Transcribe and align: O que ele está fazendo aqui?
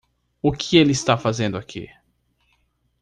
O 0.41 0.51
que 0.51 0.77
ele 0.77 0.93
está 0.93 1.15
fazendo 1.15 1.57
aqui? 1.59 1.87